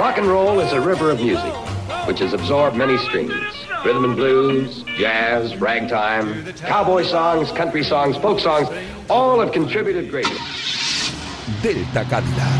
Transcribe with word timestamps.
Rock 0.00 0.16
and 0.16 0.26
roll 0.26 0.60
is 0.60 0.72
a 0.72 0.80
river 0.80 1.10
of 1.10 1.20
music, 1.20 1.52
which 2.06 2.20
has 2.20 2.32
absorbed 2.32 2.74
many 2.74 2.96
streams. 2.96 3.44
Rhythm 3.84 4.04
and 4.04 4.16
blues, 4.16 4.82
jazz, 4.96 5.58
ragtime, 5.58 6.54
cowboy 6.54 7.02
songs, 7.02 7.52
country 7.52 7.84
songs, 7.84 8.16
folk 8.16 8.40
songs, 8.40 8.68
all 9.10 9.40
have 9.40 9.52
contributed 9.52 10.08
greatly. 10.08 10.38
Delta 11.60 12.08
Cadillac. 12.08 12.59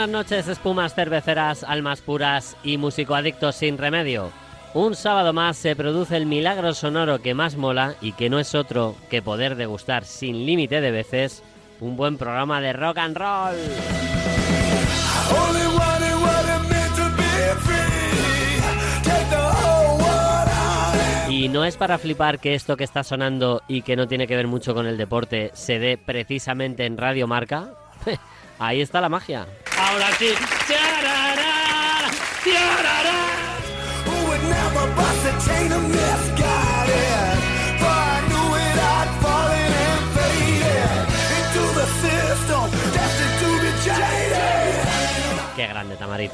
Buenas 0.00 0.24
noches, 0.24 0.48
espumas 0.48 0.94
cerveceras, 0.94 1.62
almas 1.62 2.00
puras 2.00 2.56
y 2.64 2.78
musicoadictos 2.78 3.56
sin 3.56 3.76
remedio. 3.76 4.30
Un 4.72 4.94
sábado 4.94 5.34
más 5.34 5.58
se 5.58 5.76
produce 5.76 6.16
el 6.16 6.24
milagro 6.24 6.72
sonoro 6.72 7.20
que 7.20 7.34
más 7.34 7.56
mola 7.56 7.96
y 8.00 8.12
que 8.12 8.30
no 8.30 8.38
es 8.38 8.54
otro 8.54 8.96
que 9.10 9.20
poder 9.20 9.56
degustar 9.56 10.06
sin 10.06 10.46
límite 10.46 10.80
de 10.80 10.90
veces 10.90 11.42
un 11.80 11.98
buen 11.98 12.16
programa 12.16 12.62
de 12.62 12.72
rock 12.72 12.96
and 12.96 13.14
roll. 13.14 13.56
Y 21.28 21.48
no 21.50 21.66
es 21.66 21.76
para 21.76 21.98
flipar 21.98 22.38
que 22.38 22.54
esto 22.54 22.78
que 22.78 22.84
está 22.84 23.04
sonando 23.04 23.60
y 23.68 23.82
que 23.82 23.96
no 23.96 24.08
tiene 24.08 24.26
que 24.26 24.36
ver 24.36 24.46
mucho 24.46 24.72
con 24.72 24.86
el 24.86 24.96
deporte 24.96 25.50
se 25.52 25.78
dé 25.78 25.98
precisamente 25.98 26.86
en 26.86 26.96
Radio 26.96 27.26
Marca. 27.26 27.74
Ahí 28.58 28.80
está 28.80 29.02
la 29.02 29.10
magia. 29.10 29.46
Ahora 29.80 30.12
sí. 30.18 30.28
Qué 45.56 45.66
grande, 45.66 45.96
Tamarit. 45.96 46.30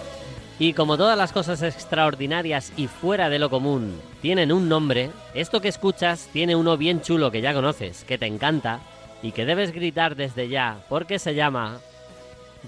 Y 0.58 0.72
como 0.72 0.96
todas 0.96 1.16
las 1.16 1.32
cosas 1.32 1.62
extraordinarias 1.62 2.72
y 2.76 2.88
fuera 2.88 3.28
de 3.28 3.38
lo 3.38 3.50
común 3.50 4.00
tienen 4.22 4.52
un 4.52 4.68
nombre, 4.68 5.10
esto 5.34 5.60
que 5.60 5.68
escuchas 5.68 6.28
tiene 6.32 6.56
uno 6.56 6.76
bien 6.76 7.00
chulo 7.00 7.30
que 7.30 7.42
ya 7.42 7.54
conoces, 7.54 8.04
que 8.04 8.18
te 8.18 8.26
encanta 8.26 8.80
y 9.22 9.32
que 9.32 9.44
debes 9.44 9.72
gritar 9.72 10.16
desde 10.16 10.48
ya, 10.48 10.78
porque 10.88 11.18
se 11.18 11.34
llama 11.34 11.78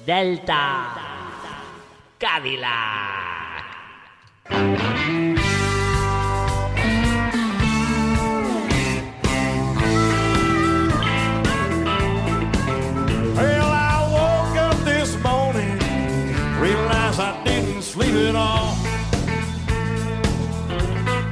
Delta 0.05 0.87
Cadillac. 2.19 3.65
Well, 13.35 13.71
I 13.71 13.99
woke 14.13 14.57
up 14.59 14.77
this 14.85 15.17
morning, 15.23 15.79
realized 16.61 17.21
I 17.21 17.43
didn't 17.45 17.83
sleep 17.83 18.15
at 18.15 18.35
all. 18.35 18.68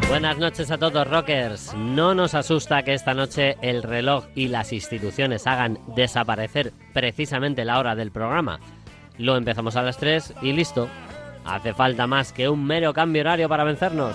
Buenas 0.08 0.38
noches 0.38 0.70
a 0.70 0.78
todos 0.78 1.06
rockers. 1.08 1.74
No 1.74 2.14
nos 2.14 2.34
asusta 2.34 2.84
que 2.84 2.94
esta 2.94 3.12
noche 3.12 3.56
el 3.60 3.82
reloj 3.82 4.24
y 4.36 4.48
las 4.48 4.72
instituciones 4.72 5.48
hagan 5.48 5.80
desaparecer 5.96 6.72
precisamente 6.92 7.64
la 7.64 7.78
hora 7.78 7.96
del 7.96 8.12
programa. 8.12 8.60
Lo 9.18 9.36
empezamos 9.36 9.74
a 9.74 9.82
las 9.82 9.98
3 9.98 10.34
y 10.42 10.52
listo. 10.52 10.88
Hace 11.44 11.74
falta 11.74 12.06
más 12.06 12.32
que 12.32 12.48
un 12.48 12.64
mero 12.64 12.92
cambio 12.92 13.22
horario 13.22 13.48
para 13.48 13.64
vencernos. 13.64 14.14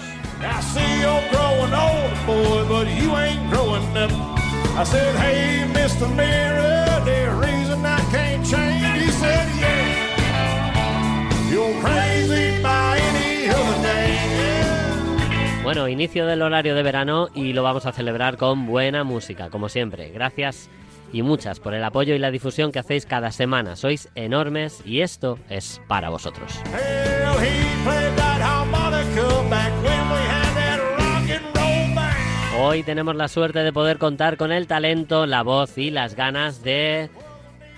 Bueno, 15.63 15.87
inicio 15.87 16.25
del 16.25 16.41
horario 16.41 16.73
de 16.73 16.81
verano 16.81 17.29
y 17.35 17.53
lo 17.53 17.61
vamos 17.61 17.85
a 17.85 17.91
celebrar 17.91 18.37
con 18.37 18.65
buena 18.65 19.03
música, 19.03 19.51
como 19.51 19.69
siempre. 19.69 20.09
Gracias 20.09 20.69
y 21.13 21.21
muchas 21.21 21.59
por 21.59 21.75
el 21.75 21.83
apoyo 21.83 22.15
y 22.15 22.19
la 22.19 22.31
difusión 22.31 22.71
que 22.71 22.79
hacéis 22.79 23.05
cada 23.05 23.31
semana. 23.31 23.75
Sois 23.75 24.09
enormes 24.15 24.81
y 24.85 25.01
esto 25.01 25.37
es 25.49 25.79
para 25.87 26.09
vosotros. 26.09 26.59
Hoy 32.57 32.81
tenemos 32.81 33.15
la 33.15 33.27
suerte 33.27 33.59
de 33.59 33.71
poder 33.71 33.99
contar 33.99 34.37
con 34.37 34.51
el 34.51 34.65
talento, 34.65 35.27
la 35.27 35.43
voz 35.43 35.77
y 35.77 35.91
las 35.91 36.15
ganas 36.15 36.63
de 36.63 37.09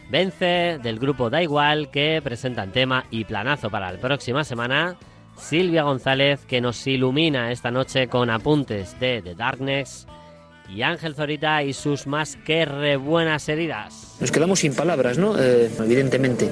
Vence 0.09 0.79
del 0.81 0.99
grupo 0.99 1.29
Da 1.29 1.41
Igual 1.41 1.91
que 1.91 2.21
presentan 2.23 2.71
tema 2.71 3.05
y 3.11 3.25
planazo 3.25 3.69
para 3.69 3.91
la 3.91 3.97
próxima 3.97 4.45
semana. 4.45 4.95
Silvia 5.37 5.83
González 5.83 6.45
que 6.45 6.61
nos 6.61 6.85
ilumina 6.87 7.51
esta 7.51 7.71
noche 7.71 8.07
con 8.07 8.29
apuntes 8.29 8.99
de 8.99 9.21
The 9.21 9.35
Darkness 9.35 10.07
y 10.69 10.81
Ángel 10.81 11.15
Zorita 11.15 11.63
y 11.63 11.73
sus 11.73 12.07
más 12.07 12.35
que 12.37 12.65
re 12.65 12.97
buenas 12.97 13.47
heridas. 13.49 14.17
Nos 14.19 14.31
quedamos 14.31 14.59
sin 14.59 14.73
palabras, 14.75 15.17
¿no? 15.17 15.37
Eh, 15.37 15.69
evidentemente. 15.79 16.49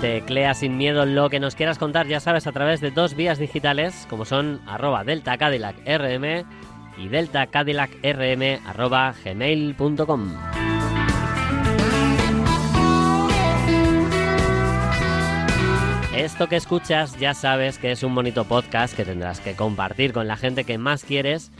Teclea 0.00 0.54
sin 0.54 0.76
miedo 0.76 1.06
lo 1.06 1.28
que 1.28 1.40
nos 1.40 1.54
quieras 1.54 1.78
contar, 1.78 2.06
ya 2.06 2.20
sabes, 2.20 2.46
a 2.46 2.52
través 2.52 2.80
de 2.80 2.90
dos 2.90 3.14
vías 3.14 3.38
digitales, 3.38 4.06
como 4.08 4.24
son 4.24 4.60
arroba 4.66 5.02
delta 5.02 5.36
Cadillac 5.38 5.76
RM 5.86 6.44
y 6.98 7.08
delta 7.08 7.46
Cadillac 7.46 7.90
RM 8.02 8.60
arroba 8.66 9.14
gmail.com. 9.24 10.32
Esto 16.14 16.48
que 16.48 16.56
escuchas 16.56 17.16
ya 17.18 17.32
sabes 17.32 17.78
que 17.78 17.92
es 17.92 18.02
un 18.02 18.14
bonito 18.14 18.44
podcast 18.44 18.94
que 18.94 19.04
tendrás 19.04 19.40
que 19.40 19.54
compartir 19.54 20.12
con 20.12 20.26
la 20.26 20.36
gente 20.36 20.64
que 20.64 20.76
más 20.76 21.04
quieres, 21.04 21.52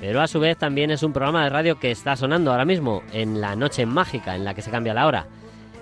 pero 0.00 0.22
a 0.22 0.26
su 0.26 0.40
vez 0.40 0.56
también 0.56 0.90
es 0.90 1.02
un 1.02 1.12
programa 1.12 1.44
de 1.44 1.50
radio 1.50 1.78
que 1.78 1.90
está 1.90 2.16
sonando 2.16 2.50
ahora 2.50 2.64
mismo, 2.64 3.02
en 3.12 3.40
la 3.40 3.56
noche 3.56 3.84
mágica 3.84 4.34
en 4.34 4.44
la 4.44 4.54
que 4.54 4.62
se 4.62 4.70
cambia 4.70 4.94
la 4.94 5.06
hora. 5.06 5.26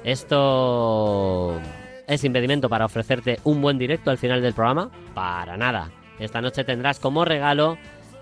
Esto 0.03 1.61
es 2.07 2.25
impedimento 2.25 2.69
para 2.69 2.85
ofrecerte 2.85 3.39
un 3.45 3.63
buen 3.63 3.79
directo 3.79 4.11
al 4.11 4.19
final 4.19 4.43
del 4.43 4.53
programa, 4.53 4.91
para 5.15 5.57
nada. 5.57 5.91
Esta 6.19 6.41
noche 6.41 6.65
tendrás 6.65 6.99
como 7.01 7.25
regalo 7.25 7.79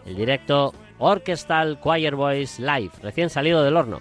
el 0.07 0.15
directo 0.15 0.75
Orchestral 1.03 1.81
Choir 1.81 2.15
Voice 2.15 2.63
Live, 2.63 2.93
recién 3.03 3.29
salido 3.29 3.65
del 3.65 3.77
horno. 3.77 3.99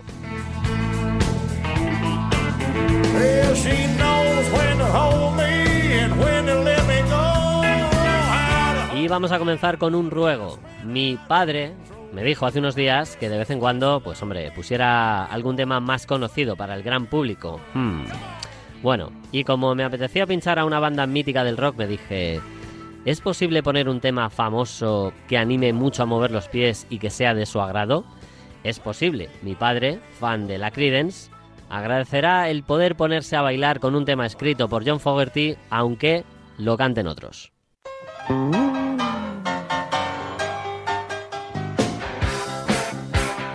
Y 8.95 9.07
vamos 9.07 9.31
a 9.31 9.39
comenzar 9.39 9.79
con 9.79 9.95
un 9.95 10.11
ruego. 10.11 10.59
Mi 10.85 11.17
padre 11.27 11.73
me 12.13 12.23
dijo 12.23 12.45
hace 12.45 12.59
unos 12.59 12.75
días 12.75 13.17
que 13.17 13.29
de 13.29 13.39
vez 13.39 13.49
en 13.49 13.59
cuando, 13.59 14.01
pues 14.01 14.21
hombre, 14.21 14.51
pusiera 14.51 15.25
algún 15.25 15.55
tema 15.55 15.79
más 15.79 16.05
conocido 16.05 16.55
para 16.55 16.75
el 16.75 16.83
gran 16.83 17.07
público. 17.07 17.59
Hmm. 17.73 18.03
Bueno, 18.83 19.11
y 19.31 19.43
como 19.43 19.73
me 19.73 19.83
apetecía 19.83 20.27
pinchar 20.27 20.59
a 20.59 20.65
una 20.65 20.79
banda 20.79 21.07
mítica 21.07 21.43
del 21.43 21.57
rock, 21.57 21.77
me 21.77 21.87
dije, 21.87 22.39
¿es 23.05 23.21
posible 23.21 23.63
poner 23.63 23.89
un 23.89 23.99
tema 23.99 24.29
famoso 24.29 25.13
que 25.27 25.37
anime 25.37 25.73
mucho 25.73 26.03
a 26.03 26.05
mover 26.05 26.31
los 26.31 26.47
pies 26.47 26.85
y 26.89 26.99
que 26.99 27.09
sea 27.09 27.33
de 27.33 27.45
su 27.45 27.59
agrado? 27.61 28.05
Es 28.63 28.79
posible. 28.79 29.29
Mi 29.41 29.55
padre, 29.55 29.99
fan 30.19 30.47
de 30.47 30.57
la 30.57 30.71
Creedence, 30.71 31.31
agradecerá 31.69 32.49
el 32.49 32.63
poder 32.63 32.95
ponerse 32.95 33.35
a 33.35 33.41
bailar 33.41 33.79
con 33.79 33.95
un 33.95 34.05
tema 34.05 34.25
escrito 34.25 34.69
por 34.69 34.87
John 34.87 34.99
Fogerty, 34.99 35.55
aunque 35.69 36.23
lo 36.57 36.77
canten 36.77 37.07
otros. 37.07 37.51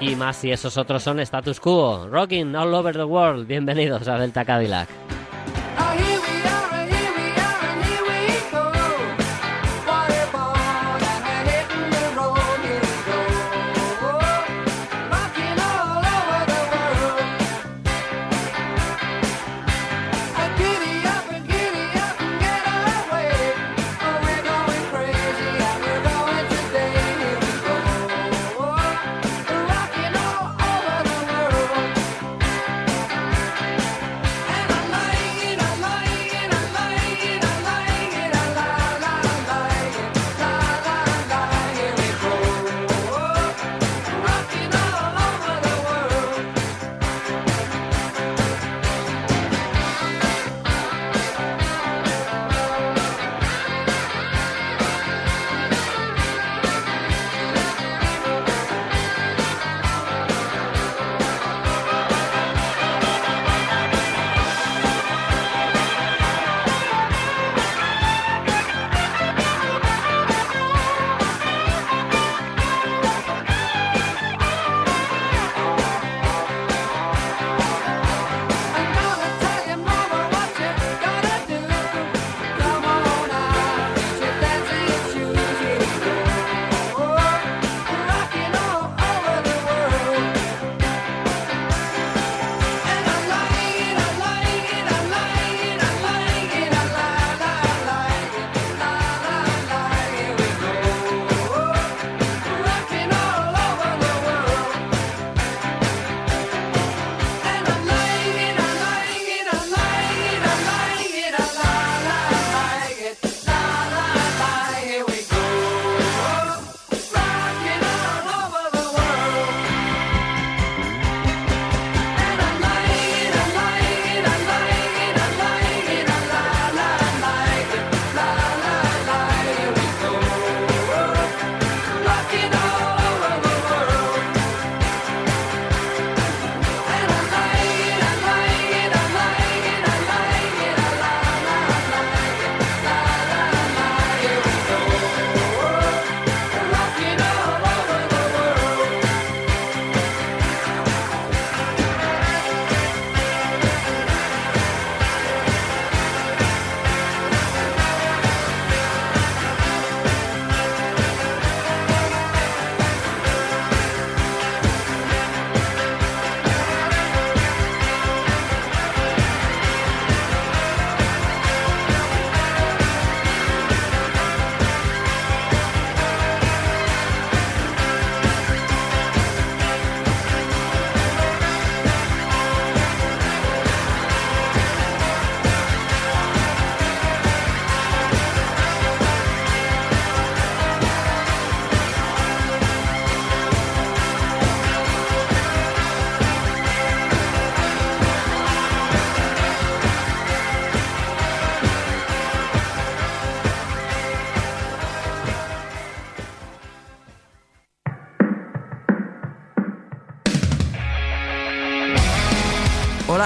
Y 0.00 0.14
más 0.14 0.36
si 0.36 0.50
esos 0.50 0.76
otros 0.76 1.02
son 1.02 1.20
status 1.20 1.60
quo. 1.60 2.08
Rocking 2.08 2.54
all 2.54 2.74
over 2.74 2.94
the 2.94 3.04
world. 3.04 3.46
Bienvenidos 3.46 4.06
a 4.08 4.18
Delta 4.18 4.44
Cadillac. 4.44 4.88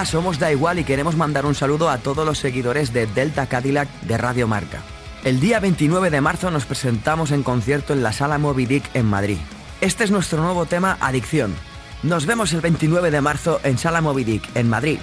Somos 0.04 0.38
Da 0.38 0.50
Igual 0.50 0.78
y 0.78 0.84
queremos 0.84 1.16
mandar 1.16 1.44
un 1.44 1.54
saludo 1.54 1.90
a 1.90 1.98
todos 1.98 2.24
los 2.24 2.38
seguidores 2.38 2.92
de 2.92 3.06
Delta 3.06 3.46
Cadillac 3.46 3.88
de 4.02 4.16
Radio 4.16 4.48
Marca. 4.48 4.82
El 5.24 5.40
día 5.40 5.60
29 5.60 6.10
de 6.10 6.20
marzo 6.20 6.50
nos 6.50 6.64
presentamos 6.64 7.30
en 7.30 7.42
concierto 7.42 7.92
en 7.92 8.02
la 8.02 8.12
Sala 8.12 8.38
Moby 8.38 8.66
Dick 8.66 8.84
en 8.94 9.06
Madrid. 9.06 9.36
Este 9.80 10.04
es 10.04 10.10
nuestro 10.10 10.42
nuevo 10.42 10.64
tema 10.64 10.96
Adicción. 11.00 11.54
Nos 12.02 12.24
vemos 12.24 12.52
el 12.54 12.62
29 12.62 13.10
de 13.10 13.20
marzo 13.20 13.60
en 13.62 13.76
Sala 13.76 14.00
Moby 14.00 14.24
Dick 14.24 14.48
en 14.54 14.70
Madrid. 14.70 14.98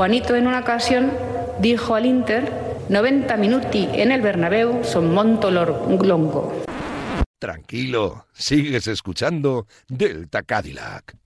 Juanito 0.00 0.34
en 0.34 0.46
una 0.46 0.60
ocasión 0.60 1.12
dijo 1.58 1.94
al 1.94 2.06
Inter 2.06 2.50
90 2.88 3.36
minuti 3.36 3.86
en 3.92 4.12
el 4.12 4.22
Bernabéu 4.22 4.82
son 4.82 5.12
monto 5.12 5.50
longo. 5.50 6.64
Tranquilo, 7.38 8.24
sigues 8.32 8.86
escuchando 8.86 9.66
Delta 9.88 10.42
Cadillac. 10.42 11.18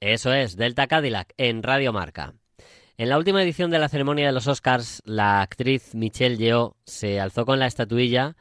Eso 0.00 0.32
es, 0.32 0.56
Delta 0.56 0.88
Cadillac 0.88 1.34
en 1.36 1.62
Radio 1.62 1.92
Marca. 1.92 2.34
En 2.98 3.10
la 3.10 3.16
última 3.16 3.44
edición 3.44 3.70
de 3.70 3.78
la 3.78 3.88
ceremonia 3.88 4.26
de 4.26 4.32
los 4.32 4.48
Oscars, 4.48 5.02
la 5.04 5.40
actriz 5.40 5.94
Michelle 5.94 6.36
Yeoh 6.36 6.74
se 6.84 7.20
alzó 7.20 7.46
con 7.46 7.60
la 7.60 7.68
estatuilla 7.68 8.34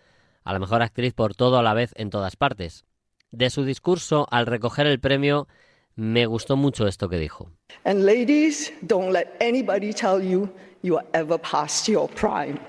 a 0.44 0.54
la 0.54 0.58
mejor 0.58 0.82
actriz 0.82 1.14
por 1.14 1.36
todo 1.36 1.60
a 1.60 1.64
la 1.64 1.76
vez 1.76 1.92
en 1.96 2.10
todas 2.10 2.36
partes. 2.38 2.86
De 3.30 3.52
su 3.52 3.64
discurso 3.64 4.26
al 4.32 4.48
recoger 4.48 4.88
el 4.88 5.00
premio, 5.00 5.48
me 5.96 6.26
gustó 6.26 6.56
mucho 6.56 6.88
esto 6.88 7.10
que 7.10 7.18
dijo. 7.18 7.52
And 7.84 8.06
ladies, 8.06 8.74
don't 8.82 9.12
let 9.12 9.28
anybody 9.40 9.94
tell 9.94 10.22
you 10.22 10.50
you 10.82 10.98
are 10.98 11.08
ever 11.14 11.40
past 11.40 11.88
your 11.88 12.10
prime. 12.10 12.60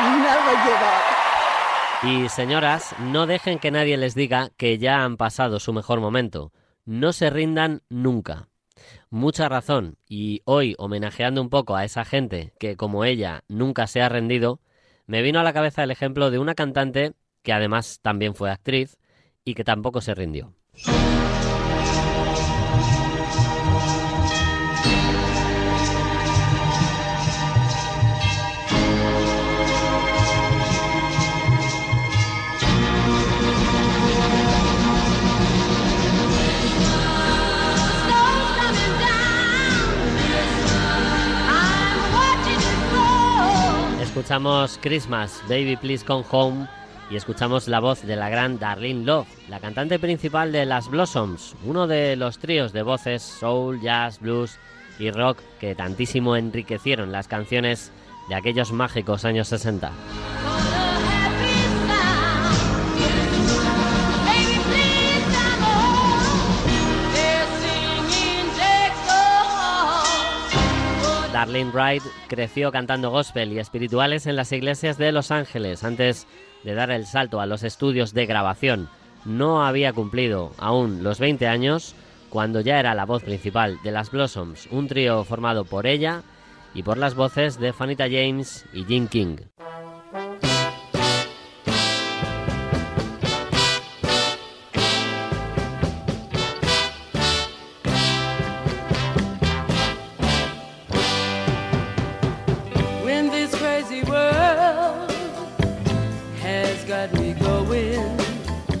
Never 0.00 0.56
give 0.64 0.82
up. 0.82 1.18
Y 2.02 2.28
señoras, 2.28 2.94
no 3.00 3.26
dejen 3.26 3.58
que 3.58 3.72
nadie 3.72 3.96
les 3.96 4.14
diga 4.14 4.50
que 4.56 4.78
ya 4.78 5.04
han 5.04 5.16
pasado 5.16 5.58
su 5.58 5.72
mejor 5.72 6.00
momento. 6.00 6.52
No 6.84 7.12
se 7.12 7.28
rindan 7.28 7.82
nunca. 7.88 8.48
Mucha 9.10 9.48
razón, 9.48 9.96
y 10.08 10.42
hoy 10.44 10.76
homenajeando 10.78 11.40
un 11.40 11.50
poco 11.50 11.74
a 11.74 11.84
esa 11.84 12.04
gente 12.04 12.52
que 12.60 12.76
como 12.76 13.04
ella 13.04 13.42
nunca 13.48 13.88
se 13.88 14.00
ha 14.00 14.08
rendido, 14.08 14.60
me 15.06 15.22
vino 15.22 15.40
a 15.40 15.42
la 15.42 15.52
cabeza 15.52 15.82
el 15.82 15.90
ejemplo 15.90 16.30
de 16.30 16.38
una 16.38 16.54
cantante 16.54 17.14
que 17.42 17.52
además 17.52 17.98
también 18.00 18.34
fue 18.34 18.50
actriz 18.50 18.98
y 19.44 19.54
que 19.54 19.64
tampoco 19.64 20.00
se 20.00 20.14
rindió. 20.14 20.52
Escuchamos 44.18 44.80
Christmas, 44.82 45.40
Baby 45.48 45.76
Please 45.76 46.04
Come 46.04 46.24
Home 46.32 46.66
y 47.08 47.14
escuchamos 47.14 47.68
la 47.68 47.78
voz 47.78 48.02
de 48.02 48.16
la 48.16 48.28
gran 48.28 48.58
Darlene 48.58 49.04
Love, 49.04 49.28
la 49.48 49.60
cantante 49.60 50.00
principal 50.00 50.50
de 50.50 50.66
Las 50.66 50.90
Blossoms, 50.90 51.54
uno 51.64 51.86
de 51.86 52.16
los 52.16 52.40
tríos 52.40 52.72
de 52.72 52.82
voces 52.82 53.22
soul, 53.22 53.80
jazz, 53.80 54.18
blues 54.18 54.58
y 54.98 55.12
rock 55.12 55.38
que 55.60 55.76
tantísimo 55.76 56.34
enriquecieron 56.34 57.12
las 57.12 57.28
canciones 57.28 57.92
de 58.28 58.34
aquellos 58.34 58.72
mágicos 58.72 59.24
años 59.24 59.46
60. 59.46 59.92
Darlene 71.38 71.70
Wright 71.70 72.02
creció 72.26 72.72
cantando 72.72 73.12
gospel 73.12 73.52
y 73.52 73.60
espirituales 73.60 74.26
en 74.26 74.34
las 74.34 74.50
iglesias 74.50 74.98
de 74.98 75.12
Los 75.12 75.30
Ángeles 75.30 75.84
antes 75.84 76.26
de 76.64 76.74
dar 76.74 76.90
el 76.90 77.06
salto 77.06 77.40
a 77.40 77.46
los 77.46 77.62
estudios 77.62 78.12
de 78.12 78.26
grabación. 78.26 78.88
No 79.24 79.64
había 79.64 79.92
cumplido 79.92 80.50
aún 80.58 81.04
los 81.04 81.20
20 81.20 81.46
años 81.46 81.94
cuando 82.28 82.60
ya 82.60 82.80
era 82.80 82.96
la 82.96 83.04
voz 83.04 83.22
principal 83.22 83.78
de 83.84 83.92
las 83.92 84.10
Blossoms, 84.10 84.66
un 84.72 84.88
trío 84.88 85.22
formado 85.22 85.64
por 85.64 85.86
ella 85.86 86.22
y 86.74 86.82
por 86.82 86.98
las 86.98 87.14
voces 87.14 87.60
de 87.60 87.72
Fanita 87.72 88.06
James 88.10 88.66
y 88.72 88.82
Jim 88.82 89.06
King. 89.06 89.36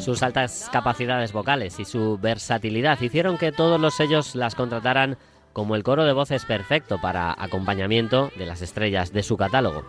Sus 0.08 0.22
altas 0.22 0.70
capacidades 0.72 1.34
vocales 1.34 1.78
y 1.78 1.84
su 1.84 2.16
versatilidad 2.16 2.98
hicieron 2.98 3.36
que 3.36 3.52
todos 3.52 3.78
los 3.78 3.92
sellos 3.92 4.34
las 4.34 4.54
contrataran 4.54 5.18
como 5.52 5.76
el 5.76 5.82
coro 5.82 6.06
de 6.06 6.14
voces 6.14 6.46
perfecto 6.46 6.98
para 6.98 7.34
acompañamiento 7.36 8.30
de 8.38 8.46
las 8.46 8.62
estrellas 8.62 9.12
de 9.12 9.22
su 9.22 9.36
catálogo. 9.36 9.84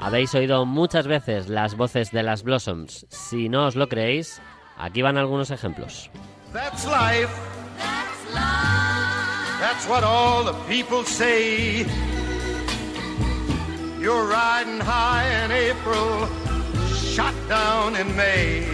Habéis 0.00 0.34
oído 0.34 0.66
muchas 0.66 1.06
veces 1.06 1.48
las 1.48 1.76
voces 1.76 2.10
de 2.10 2.24
las 2.24 2.42
Blossoms. 2.42 3.06
Si 3.08 3.48
no 3.48 3.66
os 3.66 3.76
lo 3.76 3.88
creéis, 3.88 4.42
aquí 4.76 5.02
van 5.02 5.16
algunos 5.16 5.52
ejemplos. 5.52 6.10
Shot 17.14 17.34
down 17.48 17.94
in 17.94 18.08
May. 18.16 18.66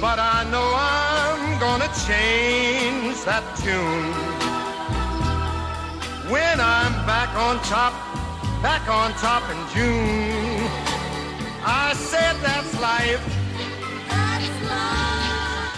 But 0.00 0.20
I 0.20 0.38
know 0.52 0.68
I'm 0.72 1.58
gonna 1.58 1.90
change 2.06 3.16
that 3.24 3.44
tune. 3.62 4.14
When 6.30 6.56
I'm 6.60 6.94
back 7.12 7.30
on 7.46 7.58
top, 7.74 7.92
back 8.62 8.88
on 8.88 9.08
top 9.26 9.42
in 9.54 9.60
June. 9.74 10.62
I 11.64 11.92
said 11.94 12.36
that's 12.46 12.72
life. 12.80 13.24
That's 14.08 14.50
life. 14.70 15.74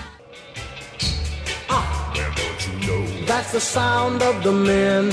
Ah. 1.70 2.12
Well, 2.14 2.32
don't 2.36 2.60
you 2.66 2.74
know? 2.86 3.24
That's 3.24 3.52
the 3.52 3.60
sound 3.60 4.20
of 4.22 4.44
the 4.44 4.52
men 4.52 5.04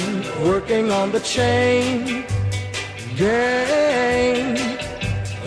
working 0.46 0.92
on 0.92 1.13
the 1.13 1.22
chain 1.22 2.25
gang. 3.16 4.68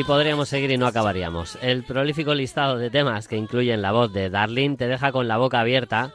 Y 0.00 0.04
podríamos 0.04 0.48
seguir 0.48 0.70
y 0.70 0.78
no 0.78 0.86
acabaríamos. 0.86 1.58
El 1.60 1.84
prolífico 1.84 2.32
listado 2.32 2.78
de 2.78 2.88
temas 2.88 3.28
que 3.28 3.36
incluyen 3.36 3.82
la 3.82 3.92
voz 3.92 4.10
de 4.14 4.30
Darlene 4.30 4.78
te 4.78 4.88
deja 4.88 5.12
con 5.12 5.28
la 5.28 5.36
boca 5.36 5.60
abierta 5.60 6.14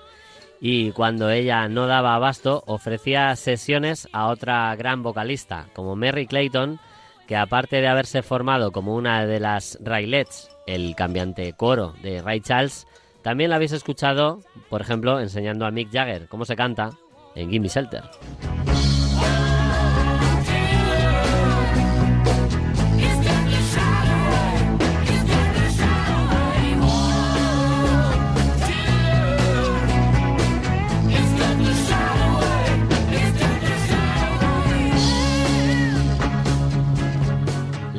y 0.60 0.90
cuando 0.90 1.30
ella 1.30 1.68
no 1.68 1.86
daba 1.86 2.16
abasto 2.16 2.64
ofrecía 2.66 3.36
sesiones 3.36 4.10
a 4.12 4.30
otra 4.30 4.76
gran 4.76 5.04
vocalista 5.04 5.68
como 5.74 5.96
Mary 5.96 6.26
Clayton 6.26 6.80
que 7.28 7.36
aparte 7.36 7.76
de 7.76 7.88
haberse 7.88 8.24
formado 8.24 8.72
como 8.72 8.96
una 8.96 9.24
de 9.28 9.40
las 9.40 9.78
Railets, 9.84 10.50
el 10.66 10.96
cambiante 10.96 11.54
coro 11.54 11.94
de 12.02 12.24
Ray 12.24 12.42
Charles, 12.42 12.88
también 13.22 13.52
la 13.52 13.58
habéis 13.58 13.74
escuchado, 13.74 14.40
por 14.68 14.82
ejemplo, 14.82 15.20
enseñando 15.20 15.64
a 15.64 15.70
Mick 15.70 15.92
Jagger 15.92 16.28
cómo 16.28 16.46
se 16.46 16.56
canta 16.56 16.90
en 17.36 17.52
Gimme 17.52 17.68
Shelter. 17.68 18.02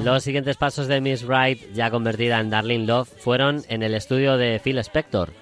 Los 0.07 0.23
siguientes 0.23 0.57
pasos 0.57 0.87
de 0.87 1.01
Miss 1.01 1.27
Wright, 1.27 1.73
ya 1.75 1.91
convertida 1.91 2.39
en 2.39 2.49
Darlene 2.49 2.87
Love, 2.87 3.09
fueron 3.09 3.65
en 3.69 3.83
el 3.83 3.93
estudio 3.93 4.37
de 4.37 4.61
Phil 4.63 4.79
Spector, 4.79 5.33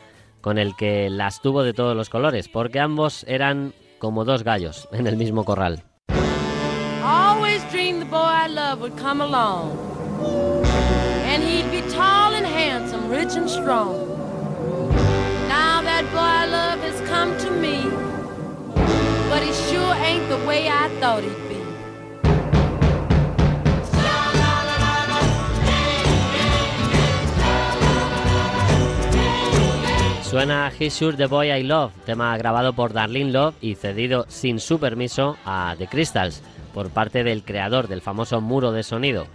con 0.40 0.56
el 0.56 0.74
que 0.74 1.10
las 1.10 1.42
tuvo 1.42 1.62
de 1.62 1.74
todos 1.74 1.94
los 1.94 2.08
colores, 2.08 2.48
porque 2.48 2.80
ambos 2.80 3.24
eran 3.28 3.74
como 3.98 4.24
dos 4.24 4.42
gallos 4.42 4.88
en 4.90 5.06
el 5.06 5.18
mismo 5.18 5.44
corral. 5.44 5.82
Always 7.04 7.62
dreamed 7.70 8.00
the 8.00 8.08
boy 8.08 8.20
I 8.20 8.48
love 8.48 8.80
would 8.80 8.96
come 8.98 9.22
along. 9.22 9.72
And 11.26 11.42
he'd 11.42 11.70
be 11.70 11.82
tall 11.94 12.32
and 12.32 12.46
handsome, 12.46 13.10
rich 13.10 13.36
and 13.36 13.50
strong. 13.50 14.08
Now 15.46 15.82
that 15.82 16.06
boy 16.10 16.20
I 16.20 16.46
love 16.46 16.80
has 16.80 16.98
come 17.06 17.36
to 17.36 17.50
me. 17.50 17.82
But 19.28 19.42
he 19.42 19.52
sure 19.68 19.94
ain't 19.96 20.26
the 20.30 20.42
way 20.46 20.70
I 20.70 20.88
thought 21.00 21.22
he'd 21.22 21.48
be. 21.50 21.53
Suena 30.34 30.72
He's 30.76 30.92
Sure 30.92 31.16
the 31.16 31.26
Boy 31.26 31.52
I 31.52 31.62
Love, 31.62 31.92
tema 32.06 32.36
grabado 32.36 32.72
por 32.72 32.92
Darlene 32.92 33.30
Love 33.30 33.54
y 33.60 33.76
cedido 33.76 34.26
sin 34.26 34.58
su 34.58 34.80
permiso 34.80 35.36
a 35.44 35.76
The 35.78 35.86
Crystals 35.86 36.42
por 36.74 36.90
parte 36.90 37.22
del 37.22 37.44
creador 37.44 37.86
del 37.86 38.00
famoso 38.00 38.40
muro 38.40 38.72
de 38.72 38.82
sonido. 38.82 39.28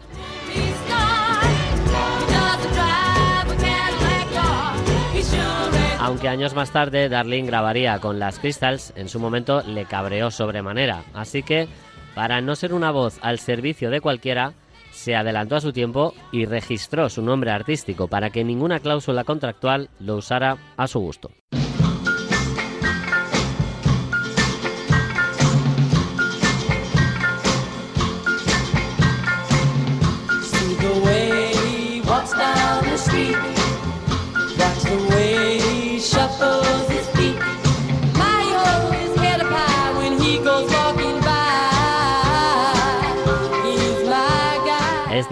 Aunque 6.02 6.28
años 6.28 6.54
más 6.54 6.72
tarde 6.72 7.08
Darlene 7.08 7.48
grabaría 7.48 7.98
con 8.00 8.20
las 8.20 8.38
Crystals, 8.38 8.92
en 8.98 9.08
su 9.08 9.22
momento 9.22 9.62
le 9.62 9.86
cabreó 9.86 10.32
sobremanera. 10.32 11.06
Así 11.14 11.44
que, 11.44 11.70
para 12.14 12.42
no 12.42 12.58
ser 12.58 12.74
una 12.74 12.92
voz 12.92 13.20
al 13.22 13.40
servicio 13.40 13.90
de 13.90 14.02
cualquiera, 14.02 14.52
se 15.00 15.16
adelantó 15.16 15.56
a 15.56 15.62
su 15.62 15.72
tiempo 15.72 16.14
y 16.32 16.46
registró 16.46 17.10
su 17.10 17.22
nombre 17.22 17.52
artístico 17.52 18.10
para 18.10 18.32
que 18.32 18.44
ninguna 18.44 18.80
cláusula 18.80 19.24
contractual 19.24 19.90
lo 20.00 20.18
usara 20.18 20.58
a 20.76 20.88
su 20.88 21.00
gusto. 21.00 21.32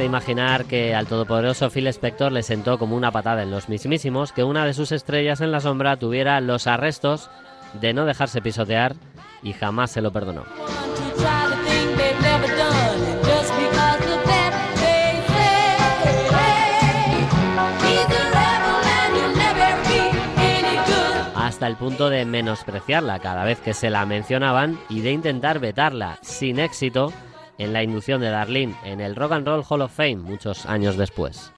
Imaginar 0.08 0.65
que 0.65 0.96
al 0.96 1.06
todopoderoso 1.06 1.70
Phil 1.70 1.88
Spector 1.88 2.32
le 2.32 2.41
sentó 2.41 2.80
como 2.80 2.96
una 2.96 3.12
patada 3.12 3.43
en 3.43 3.52
los 3.52 3.70
mismísimos 3.70 4.32
que 4.32 4.43
una 4.43 4.65
de 4.65 4.74
sus 4.74 4.91
estrellas 4.91 5.41
en 5.41 5.52
la 5.52 5.60
sombra 5.60 5.98
tuviera 5.98 6.41
los 6.41 6.65
arrestos 6.65 7.30
de 7.74 7.93
no 7.93 8.06
dejarse 8.06 8.41
pisotear 8.41 8.96
y 9.43 9.54
jamás 9.54 9.91
se 9.91 10.02
lo 10.02 10.12
perdonó. 10.12 10.43
Hasta 21.36 21.67
el 21.67 21.76
punto 21.76 22.10
de 22.10 22.26
menospreciarla 22.26 23.20
cada 23.20 23.43
vez 23.43 23.60
que 23.60 23.74
se 23.74 23.89
la 23.89 24.06
mencionaban 24.06 24.80
y 24.89 25.02
de 25.02 25.12
intentar 25.12 25.60
vetarla 25.60 26.20
sin 26.22 26.60
éxito 26.60 27.12
en 27.58 27.74
la 27.74 27.84
inducción 27.84 28.22
de 28.22 28.30
Darlene 28.30 28.76
en 28.84 29.02
el 29.02 29.15
Rock 29.15 29.34
and 29.34 29.48
Roll 29.48 29.63
Hall 29.67 29.82
of 29.82 29.91
Fame 29.91 30.17
muchos 30.17 30.65
años 30.65 30.98
después. 30.98 31.52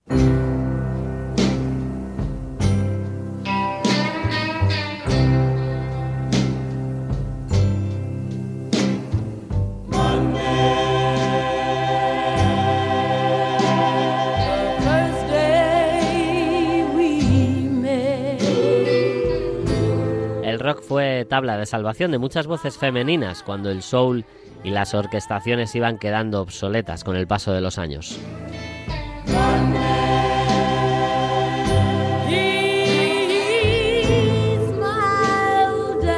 El 20.44 20.60
rock 20.60 20.82
fue 20.82 21.26
tabla 21.30 21.58
de 21.58 21.66
salvación 21.66 22.12
de 22.12 22.18
muchas 22.18 22.46
voces 22.46 22.78
femeninas 22.78 23.44
cuando 23.44 23.70
el 23.70 23.82
soul 23.82 24.26
y 24.64 24.72
las 24.72 24.94
orquestaciones 24.94 25.74
iban 25.76 25.98
quedando 25.98 26.42
obsoletas 26.42 27.04
con 27.04 27.16
el 27.16 27.28
paso 27.28 27.54
de 27.54 27.62
los 27.62 27.78
años. 27.78 28.20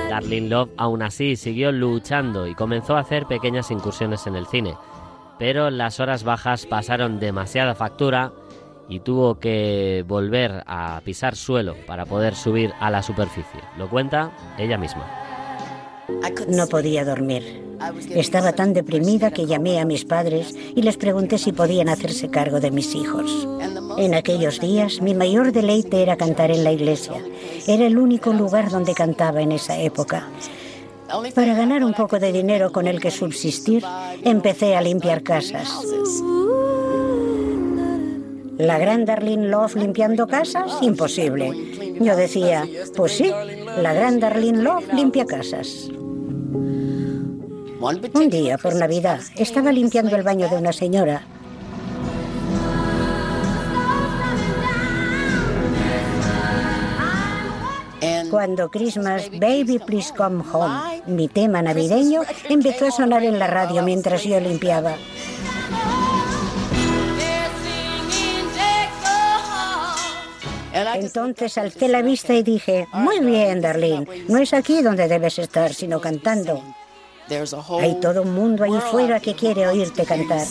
Darlene 0.09 0.49
Love 0.49 0.69
aún 0.77 1.01
así 1.01 1.35
siguió 1.35 1.71
luchando 1.71 2.47
y 2.47 2.55
comenzó 2.55 2.95
a 2.97 3.01
hacer 3.01 3.25
pequeñas 3.25 3.71
incursiones 3.71 4.27
en 4.27 4.35
el 4.35 4.47
cine. 4.47 4.75
Pero 5.39 5.69
las 5.69 5.99
horas 5.99 6.23
bajas 6.23 6.65
pasaron 6.65 7.19
demasiada 7.19 7.73
factura 7.75 8.31
y 8.87 8.99
tuvo 8.99 9.39
que 9.39 10.03
volver 10.07 10.63
a 10.67 11.01
pisar 11.05 11.35
suelo 11.35 11.75
para 11.87 12.05
poder 12.05 12.35
subir 12.35 12.73
a 12.79 12.91
la 12.91 13.01
superficie. 13.01 13.61
Lo 13.77 13.89
cuenta 13.89 14.31
ella 14.57 14.77
misma. 14.77 15.30
No 16.47 16.67
podía 16.67 17.05
dormir. 17.05 17.61
Estaba 18.11 18.53
tan 18.53 18.73
deprimida 18.73 19.31
que 19.31 19.45
llamé 19.45 19.79
a 19.79 19.85
mis 19.85 20.05
padres 20.05 20.55
y 20.75 20.81
les 20.81 20.97
pregunté 20.97 21.37
si 21.37 21.51
podían 21.51 21.89
hacerse 21.89 22.29
cargo 22.29 22.59
de 22.59 22.71
mis 22.71 22.93
hijos. 22.93 23.47
En 23.97 24.13
aquellos 24.13 24.59
días 24.59 25.01
mi 25.01 25.15
mayor 25.15 25.51
deleite 25.51 26.01
era 26.01 26.17
cantar 26.17 26.51
en 26.51 26.63
la 26.63 26.71
iglesia. 26.71 27.15
Era 27.67 27.85
el 27.85 27.97
único 27.97 28.33
lugar 28.33 28.69
donde 28.69 28.93
cantaba 28.93 29.41
en 29.41 29.51
esa 29.51 29.79
época. 29.79 30.27
Para 31.35 31.53
ganar 31.55 31.83
un 31.83 31.93
poco 31.93 32.19
de 32.19 32.31
dinero 32.31 32.71
con 32.71 32.87
el 32.87 33.01
que 33.01 33.11
subsistir, 33.11 33.83
empecé 34.23 34.75
a 34.75 34.81
limpiar 34.81 35.23
casas. 35.23 35.69
¿La 38.57 38.77
gran 38.77 39.05
Darlene 39.05 39.49
Love 39.49 39.75
limpiando 39.75 40.27
casas? 40.27 40.77
Imposible. 40.81 41.51
Yo 42.01 42.15
decía, 42.15 42.67
pues 42.95 43.13
sí, 43.13 43.31
la 43.77 43.93
gran 43.93 44.19
Darlene 44.19 44.63
Love 44.63 44.91
limpia 44.93 45.25
casas. 45.25 45.89
Un 48.13 48.29
día, 48.29 48.57
por 48.57 48.75
Navidad, 48.75 49.21
estaba 49.35 49.71
limpiando 49.71 50.15
el 50.15 50.23
baño 50.23 50.49
de 50.49 50.55
una 50.55 50.73
señora. 50.73 51.23
Cuando 58.31 58.69
Christmas 58.69 59.29
Baby 59.29 59.79
Please 59.85 60.13
Come 60.15 60.43
Home, 60.53 61.03
mi 61.05 61.27
tema 61.27 61.61
navideño, 61.61 62.21
empezó 62.49 62.87
a 62.87 62.91
sonar 62.91 63.23
en 63.23 63.37
la 63.37 63.47
radio 63.47 63.83
mientras 63.83 64.23
yo 64.23 64.39
limpiaba. 64.39 64.95
Entonces 70.73 71.57
alcé 71.57 71.87
la 71.87 72.01
vista 72.01 72.33
y 72.33 72.43
dije, 72.43 72.87
muy 72.93 73.19
bien, 73.19 73.61
Darlene, 73.61 74.07
no 74.27 74.37
es 74.37 74.53
aquí 74.53 74.81
donde 74.81 75.07
debes 75.07 75.39
estar, 75.39 75.73
sino 75.73 75.99
cantando. 75.99 76.63
Hay 77.79 77.99
todo 77.99 78.23
un 78.23 78.33
mundo 78.33 78.63
ahí 78.63 78.79
fuera 78.91 79.19
que 79.19 79.35
quiere 79.35 79.67
oírte 79.67 80.05
cantar. 80.05 80.45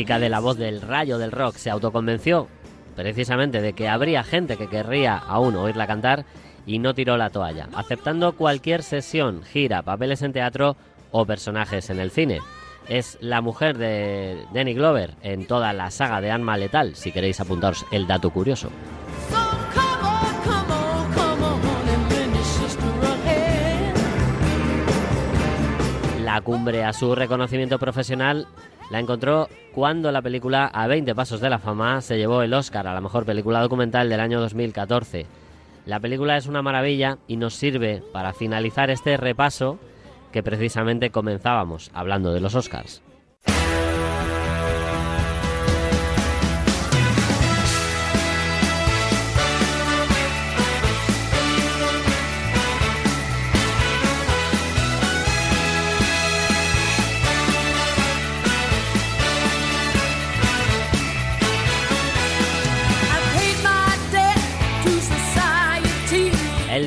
Chica 0.00 0.18
de 0.18 0.30
la 0.30 0.40
voz 0.40 0.56
del 0.56 0.80
rayo 0.80 1.18
del 1.18 1.30
rock 1.30 1.56
se 1.56 1.68
autoconvenció 1.68 2.48
precisamente 2.96 3.60
de 3.60 3.74
que 3.74 3.86
habría 3.86 4.24
gente 4.24 4.56
que 4.56 4.66
querría 4.66 5.18
aún 5.18 5.56
oírla 5.56 5.86
cantar 5.86 6.24
y 6.64 6.78
no 6.78 6.94
tiró 6.94 7.18
la 7.18 7.28
toalla, 7.28 7.68
aceptando 7.74 8.32
cualquier 8.32 8.82
sesión, 8.82 9.42
gira, 9.42 9.82
papeles 9.82 10.22
en 10.22 10.32
teatro 10.32 10.78
o 11.10 11.26
personajes 11.26 11.90
en 11.90 12.00
el 12.00 12.10
cine. 12.10 12.38
Es 12.88 13.18
la 13.20 13.42
mujer 13.42 13.76
de 13.76 14.42
Danny 14.54 14.72
Glover 14.72 15.16
en 15.20 15.46
toda 15.46 15.74
la 15.74 15.90
saga 15.90 16.22
de 16.22 16.30
Arma 16.30 16.56
Letal, 16.56 16.96
si 16.96 17.12
queréis 17.12 17.38
apuntaros 17.38 17.84
el 17.92 18.06
dato 18.06 18.30
curioso. 18.30 18.70
La 26.24 26.40
cumbre 26.40 26.84
a 26.84 26.94
su 26.94 27.14
reconocimiento 27.14 27.78
profesional 27.78 28.46
la 28.90 28.98
encontró 28.98 29.48
cuando 29.72 30.10
la 30.12 30.20
película 30.20 30.66
A 30.66 30.86
20 30.86 31.14
Pasos 31.14 31.40
de 31.40 31.48
la 31.48 31.58
Fama 31.58 32.00
se 32.00 32.18
llevó 32.18 32.42
el 32.42 32.52
Oscar 32.52 32.86
a 32.86 32.94
la 32.94 33.00
mejor 33.00 33.24
película 33.24 33.60
documental 33.60 34.08
del 34.08 34.20
año 34.20 34.40
2014. 34.40 35.26
La 35.86 36.00
película 36.00 36.36
es 36.36 36.46
una 36.46 36.60
maravilla 36.60 37.18
y 37.26 37.36
nos 37.36 37.54
sirve 37.54 38.02
para 38.12 38.32
finalizar 38.32 38.90
este 38.90 39.16
repaso 39.16 39.78
que 40.32 40.42
precisamente 40.42 41.10
comenzábamos 41.10 41.90
hablando 41.94 42.32
de 42.32 42.40
los 42.40 42.54
Oscars. 42.54 43.02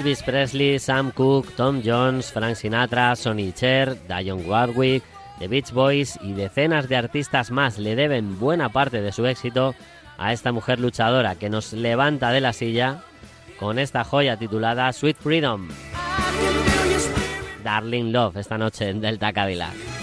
Elvis 0.04 0.22
Presley, 0.22 0.80
Sam 0.80 1.12
Cooke, 1.12 1.54
Tom 1.56 1.82
Jones, 1.82 2.34
Frank 2.34 2.58
Sinatra, 2.58 3.16
Sonny 3.16 3.54
Cher, 3.54 3.96
Dionne 4.06 4.46
Warwick, 4.46 5.02
The 5.40 5.48
Beach 5.48 5.72
Boys 5.72 6.20
y 6.22 6.34
decenas 6.34 6.90
de 6.90 6.98
artistas 6.98 7.52
más 7.52 7.80
le 7.80 7.96
deben 7.96 8.38
buena 8.38 8.68
parte 8.68 9.02
de 9.02 9.14
su 9.14 9.26
éxito 9.26 9.74
a 10.18 10.34
esta 10.34 10.52
mujer 10.52 10.82
luchadora 10.82 11.36
que 11.36 11.50
nos 11.50 11.72
levanta 11.72 12.32
de 12.32 12.42
la 12.42 12.52
silla 12.52 13.02
con 13.58 13.80
esta 13.80 14.04
joya 14.04 14.36
titulada 14.36 14.92
Sweet 14.92 15.16
Freedom. 15.22 15.70
Darling 17.64 18.12
Love 18.12 18.36
esta 18.36 18.58
noche 18.58 18.90
en 18.90 19.00
Delta 19.00 19.32
Cadillac. 19.32 20.03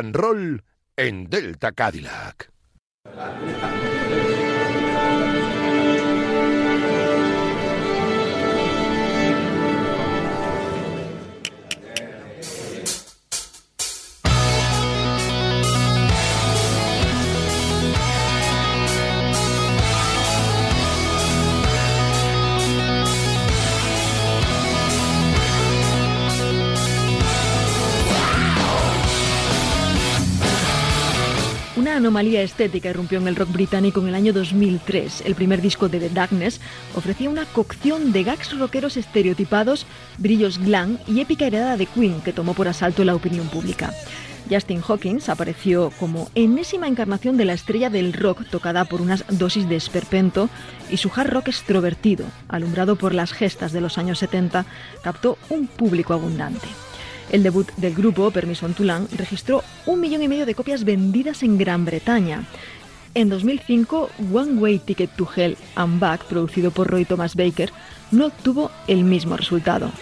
And 0.00 0.16
roll 0.16 0.62
en 0.96 1.28
Delta 1.28 1.72
Cadillac. 1.72 2.48
Anomalía 32.00 32.42
estética 32.42 32.88
irrumpió 32.88 33.18
en 33.18 33.28
el 33.28 33.36
rock 33.36 33.52
británico 33.52 34.00
en 34.00 34.08
el 34.08 34.14
año 34.14 34.32
2003. 34.32 35.22
El 35.26 35.34
primer 35.34 35.60
disco 35.60 35.88
de 35.88 36.00
The 36.00 36.08
Darkness 36.08 36.60
ofrecía 36.96 37.30
una 37.30 37.44
cocción 37.44 38.12
de 38.12 38.24
gags 38.24 38.58
rockeros 38.58 38.96
estereotipados, 38.96 39.86
brillos 40.18 40.58
glam 40.58 40.98
y 41.06 41.20
épica 41.20 41.46
heredada 41.46 41.76
de 41.76 41.86
Queen 41.86 42.22
que 42.22 42.32
tomó 42.32 42.54
por 42.54 42.68
asalto 42.68 43.04
la 43.04 43.14
opinión 43.14 43.48
pública. 43.48 43.92
Justin 44.50 44.82
Hawkins 44.86 45.28
apareció 45.28 45.92
como 46.00 46.30
enésima 46.34 46.88
encarnación 46.88 47.36
de 47.36 47.44
la 47.44 47.52
estrella 47.52 47.90
del 47.90 48.14
rock 48.14 48.48
tocada 48.50 48.84
por 48.86 49.00
unas 49.00 49.24
dosis 49.28 49.68
de 49.68 49.76
esperpento 49.76 50.48
y 50.90 50.96
su 50.96 51.10
hard 51.14 51.30
rock 51.30 51.48
extrovertido, 51.48 52.24
alumbrado 52.48 52.96
por 52.96 53.14
las 53.14 53.32
gestas 53.32 53.72
de 53.72 53.82
los 53.82 53.98
años 53.98 54.18
70, 54.18 54.64
captó 55.04 55.38
un 55.50 55.66
público 55.68 56.14
abundante. 56.14 56.66
El 57.30 57.44
debut 57.44 57.70
del 57.76 57.94
grupo, 57.94 58.32
Permiso 58.32 58.66
en 58.66 58.74
Toulon, 58.74 59.08
registró 59.16 59.62
un 59.86 60.00
millón 60.00 60.22
y 60.22 60.28
medio 60.28 60.46
de 60.46 60.56
copias 60.56 60.82
vendidas 60.82 61.44
en 61.44 61.58
Gran 61.58 61.84
Bretaña. 61.84 62.44
En 63.14 63.28
2005, 63.28 64.10
One 64.32 64.54
Way 64.54 64.80
Ticket 64.80 65.14
to 65.14 65.28
Hell 65.34 65.56
and 65.76 66.00
Back, 66.00 66.24
producido 66.24 66.72
por 66.72 66.88
Roy 66.88 67.04
Thomas 67.04 67.36
Baker, 67.36 67.70
no 68.10 68.26
obtuvo 68.26 68.72
el 68.88 69.04
mismo 69.04 69.36
resultado. 69.36 69.92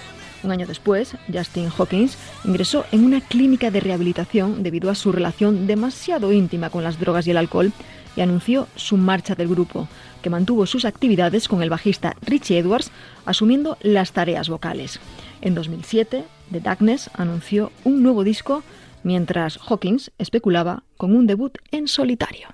Un 0.42 0.52
año 0.52 0.66
después, 0.66 1.16
Justin 1.30 1.68
Hawkins 1.76 2.16
ingresó 2.44 2.86
en 2.92 3.04
una 3.04 3.20
clínica 3.20 3.70
de 3.70 3.80
rehabilitación 3.80 4.62
debido 4.62 4.88
a 4.88 4.94
su 4.94 5.12
relación 5.12 5.66
demasiado 5.66 6.32
íntima 6.32 6.70
con 6.70 6.82
las 6.82 6.98
drogas 6.98 7.26
y 7.26 7.32
el 7.32 7.36
alcohol 7.36 7.72
y 8.16 8.22
anunció 8.22 8.68
su 8.74 8.96
marcha 8.96 9.34
del 9.34 9.48
grupo, 9.48 9.86
que 10.22 10.30
mantuvo 10.30 10.64
sus 10.66 10.84
actividades 10.84 11.46
con 11.46 11.62
el 11.62 11.70
bajista 11.70 12.16
Richie 12.22 12.58
Edwards 12.58 12.90
asumiendo 13.26 13.76
las 13.82 14.12
tareas 14.12 14.48
vocales. 14.48 14.98
En 15.40 15.54
2007, 15.54 16.24
The 16.50 16.60
Darkness 16.60 17.10
anunció 17.14 17.72
un 17.84 18.02
nuevo 18.02 18.24
disco 18.24 18.62
mientras 19.02 19.58
Hawkins 19.58 20.12
especulaba 20.18 20.82
con 20.96 21.14
un 21.14 21.26
debut 21.26 21.58
en 21.70 21.88
solitario. 21.88 22.48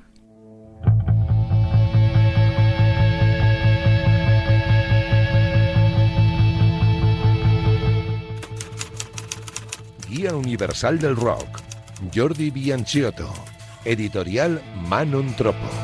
Guía 10.08 10.34
Universal 10.34 10.98
del 10.98 11.16
Rock. 11.16 11.60
Jordi 12.14 12.50
Bianciotto. 12.50 13.32
Editorial 13.84 14.62
Manon 14.88 15.34
Tropo. 15.36 15.83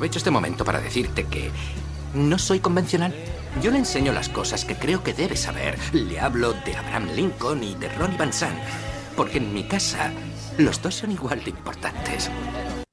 Aprovecho 0.00 0.18
este 0.18 0.30
momento 0.30 0.64
para 0.64 0.80
decirte 0.80 1.26
que 1.26 1.50
no 2.14 2.38
soy 2.38 2.60
convencional. 2.60 3.14
Yo 3.60 3.70
le 3.70 3.76
enseño 3.76 4.14
las 4.14 4.30
cosas 4.30 4.64
que 4.64 4.74
creo 4.74 5.02
que 5.02 5.12
debe 5.12 5.36
saber. 5.36 5.76
Le 5.92 6.18
hablo 6.18 6.54
de 6.54 6.74
Abraham 6.74 7.10
Lincoln 7.14 7.62
y 7.62 7.74
de 7.74 7.90
Ronnie 7.90 8.16
Van 8.16 8.32
Sant. 8.32 8.58
Porque 9.14 9.36
en 9.36 9.52
mi 9.52 9.64
casa 9.64 10.10
los 10.56 10.80
dos 10.80 10.94
son 10.94 11.12
igual 11.12 11.44
de 11.44 11.50
importantes. 11.50 12.30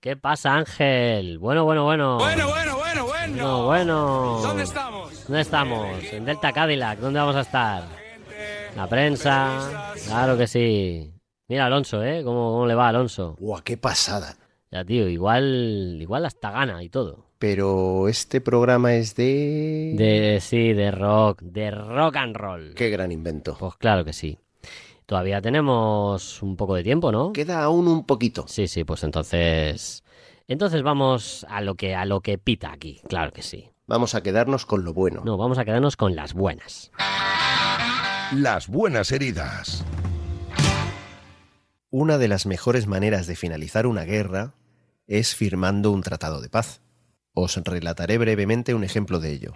¿Qué 0.01 0.17
pasa, 0.17 0.55
Ángel? 0.55 1.39
Bueno, 1.39 1.63
bueno, 1.63 1.85
bueno. 1.85 2.17
Bueno, 2.17 2.49
bueno, 2.49 2.75
bueno, 2.75 3.05
bueno. 3.05 3.31
Bueno, 3.31 3.65
bueno. 3.65 4.39
¿Dónde 4.41 4.63
estamos? 4.63 5.23
¿Dónde 5.27 5.41
estamos? 5.41 6.03
En 6.11 6.25
Delta 6.25 6.51
Cadillac. 6.51 6.99
¿Dónde 6.99 7.21
vamos 7.21 7.37
a 7.37 7.41
estar? 7.41 7.87
La 8.75 8.85
prensa. 8.87 9.93
Claro 10.07 10.37
que 10.37 10.45
sí. 10.45 11.13
Mira 11.47 11.67
Alonso, 11.67 12.03
¿eh? 12.03 12.21
¿Cómo, 12.25 12.51
cómo 12.51 12.65
le 12.65 12.75
va 12.75 12.87
a 12.87 12.89
Alonso? 12.89 13.37
Guau, 13.39 13.61
qué 13.63 13.77
pasada. 13.77 14.35
Ya, 14.71 14.83
tío, 14.83 15.07
igual, 15.07 15.97
igual 16.01 16.25
hasta 16.25 16.51
gana 16.51 16.83
y 16.83 16.89
todo. 16.89 17.25
Pero 17.39 18.07
este 18.07 18.41
programa 18.41 18.95
es 18.95 19.15
de... 19.15 19.93
De, 19.95 20.39
sí, 20.41 20.73
de 20.73 20.91
rock, 20.91 21.41
de 21.41 21.71
rock 21.71 22.15
and 22.17 22.35
roll. 22.35 22.73
Qué 22.73 22.89
gran 22.89 23.11
invento. 23.11 23.55
Pues 23.59 23.75
claro 23.75 24.03
que 24.03 24.13
sí. 24.13 24.37
Todavía 25.05 25.41
tenemos 25.41 26.41
un 26.41 26.57
poco 26.57 26.75
de 26.75 26.83
tiempo, 26.83 27.11
¿no? 27.11 27.31
Queda 27.31 27.63
aún 27.63 27.87
un 27.87 28.05
poquito. 28.05 28.45
Sí, 28.47 28.67
sí, 28.67 28.83
pues 28.83 29.03
entonces... 29.03 30.03
Entonces 30.49 30.81
vamos 30.81 31.45
a 31.49 31.61
lo 31.61 31.75
que, 31.75 31.95
a 31.95 32.05
lo 32.05 32.21
que 32.21 32.37
pita 32.37 32.71
aquí, 32.71 33.01
claro 33.07 33.31
que 33.31 33.43
sí. 33.43 33.69
Vamos 33.85 34.15
a 34.15 34.23
quedarnos 34.23 34.65
con 34.65 34.83
lo 34.83 34.93
bueno. 34.93 35.21
No, 35.23 35.37
vamos 35.37 35.57
a 35.57 35.65
quedarnos 35.65 35.95
con 35.95 36.15
las 36.15 36.33
buenas. 36.33 36.91
Las 38.33 38.67
buenas 38.67 39.11
heridas. 39.11 39.85
Una 41.89 42.17
de 42.17 42.27
las 42.27 42.45
mejores 42.45 42.85
maneras 42.85 43.27
de 43.27 43.35
finalizar 43.37 43.87
una 43.87 44.03
guerra 44.03 44.53
es 45.07 45.35
firmando 45.35 45.91
un 45.91 46.01
tratado 46.01 46.41
de 46.41 46.49
paz. 46.49 46.81
Os 47.33 47.55
relataré 47.63 48.17
brevemente 48.17 48.73
un 48.73 48.83
ejemplo 48.83 49.19
de 49.19 49.31
ello. 49.31 49.53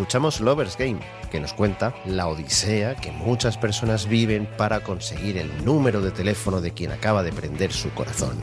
escuchamos 0.00 0.40
Lover's 0.40 0.78
Game, 0.78 0.98
que 1.30 1.40
nos 1.40 1.52
cuenta 1.52 1.94
la 2.06 2.26
odisea 2.26 2.96
que 2.96 3.12
muchas 3.12 3.58
personas 3.58 4.08
viven 4.08 4.48
para 4.56 4.80
conseguir 4.80 5.36
el 5.36 5.62
número 5.62 6.00
de 6.00 6.10
teléfono 6.10 6.62
de 6.62 6.72
quien 6.72 6.90
acaba 6.90 7.22
de 7.22 7.32
prender 7.32 7.70
su 7.70 7.90
corazón. 7.90 8.40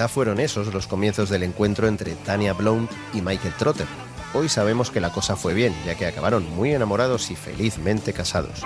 Quizá 0.00 0.08
fueron 0.08 0.40
esos 0.40 0.72
los 0.72 0.86
comienzos 0.86 1.28
del 1.28 1.42
encuentro 1.42 1.86
entre 1.86 2.14
Tania 2.14 2.54
Blount 2.54 2.90
y 3.12 3.20
Michael 3.20 3.52
Trotter. 3.58 3.86
Hoy 4.32 4.48
sabemos 4.48 4.90
que 4.90 4.98
la 4.98 5.12
cosa 5.12 5.36
fue 5.36 5.52
bien, 5.52 5.74
ya 5.84 5.94
que 5.94 6.06
acabaron 6.06 6.48
muy 6.56 6.72
enamorados 6.72 7.30
y 7.30 7.36
felizmente 7.36 8.14
casados. 8.14 8.62